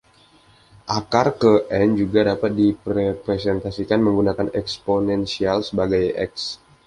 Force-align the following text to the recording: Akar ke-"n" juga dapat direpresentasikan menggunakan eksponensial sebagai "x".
Akar 0.99 1.27
ke-"n" 1.41 1.89
juga 2.01 2.19
dapat 2.29 2.51
direpresentasikan 2.61 3.99
menggunakan 4.07 4.47
eksponensial 4.61 5.57
sebagai 5.69 6.03
"x". 6.29 6.57